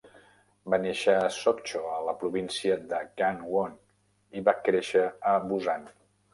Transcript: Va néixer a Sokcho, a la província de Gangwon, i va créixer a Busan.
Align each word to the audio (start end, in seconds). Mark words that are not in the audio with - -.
Va 0.73 0.77
néixer 0.85 1.13
a 1.17 1.27
Sokcho, 1.35 1.81
a 1.97 1.99
la 2.07 2.15
província 2.23 2.79
de 2.95 3.03
Gangwon, 3.23 3.79
i 4.41 4.47
va 4.51 4.59
créixer 4.67 5.07
a 5.37 5.39
Busan. 5.49 5.91